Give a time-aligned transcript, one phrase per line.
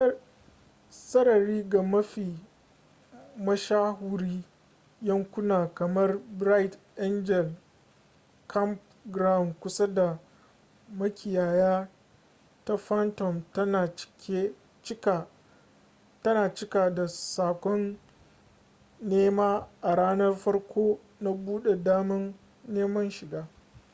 [0.89, 2.29] sarari ga mafi
[3.45, 4.35] mashahuri
[5.07, 6.73] yankuna kamar bright
[7.07, 7.47] angel
[8.47, 10.19] campground kusa da
[10.97, 11.89] makiyaya
[12.65, 13.91] ta phantom tana
[16.53, 17.97] cika da sakon
[19.01, 22.33] nema a ranan farko na bude daman
[22.67, 23.47] neman shiga